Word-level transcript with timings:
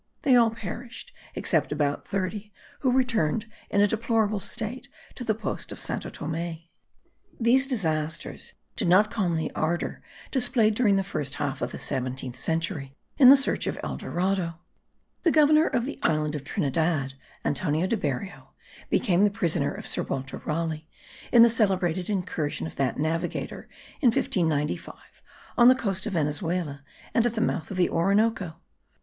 They 0.23 0.35
all 0.35 0.49
perished; 0.49 1.11
except 1.35 1.71
about 1.71 2.07
thirty, 2.07 2.51
who 2.79 2.91
returned 2.91 3.45
in 3.69 3.81
a 3.81 3.87
deplorable 3.87 4.39
state 4.39 4.87
to 5.13 5.23
the 5.23 5.35
post 5.35 5.71
of 5.71 5.77
Santo 5.79 6.09
Thome. 6.09 6.57
These 7.39 7.67
disasters 7.67 8.55
did 8.75 8.87
not 8.87 9.11
calm 9.11 9.35
the 9.35 9.51
ardour 9.51 10.01
displayed 10.31 10.73
during 10.73 10.95
the 10.95 11.03
first 11.03 11.35
half 11.35 11.61
of 11.61 11.71
the 11.71 11.77
17th 11.77 12.35
century 12.35 12.95
in 13.19 13.29
the 13.29 13.37
search 13.37 13.67
of 13.67 13.77
El 13.83 13.95
Dorado. 13.95 14.55
The 15.21 15.29
Governor 15.29 15.67
of 15.67 15.85
the 15.85 15.99
island 16.01 16.33
of 16.33 16.43
Trinidad, 16.43 17.13
Antonio 17.45 17.85
de 17.85 17.95
Berrio, 17.95 18.55
became 18.89 19.23
the 19.23 19.29
prisoner 19.29 19.71
of 19.71 19.85
Sir 19.85 20.01
Walter 20.01 20.39
Raleigh 20.45 20.87
in 21.31 21.43
the 21.43 21.47
celebrated 21.47 22.09
incursion 22.09 22.65
of 22.65 22.75
that 22.77 22.97
navigator, 22.97 23.69
in 24.01 24.07
1595, 24.07 24.95
on 25.59 25.67
the 25.67 25.75
coast 25.75 26.07
of 26.07 26.13
Venezuela 26.13 26.83
and 27.13 27.27
at 27.27 27.35
the 27.35 27.39
mouths 27.41 27.69
of 27.69 27.77
the 27.77 27.89
Orinoco. 27.91 28.55